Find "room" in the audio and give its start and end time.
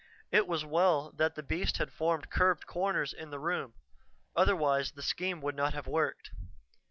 3.37-3.75